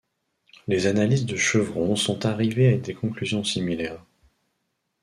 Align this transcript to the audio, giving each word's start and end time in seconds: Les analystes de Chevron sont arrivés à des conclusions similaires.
Les 0.67 0.87
analystes 0.87 1.27
de 1.27 1.35
Chevron 1.35 1.95
sont 1.95 2.25
arrivés 2.25 2.73
à 2.73 2.77
des 2.77 2.95
conclusions 2.95 3.43
similaires. 3.43 4.03